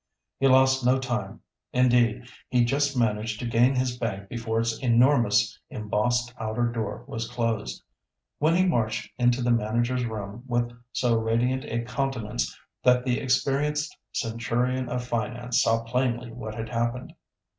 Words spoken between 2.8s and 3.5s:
managed to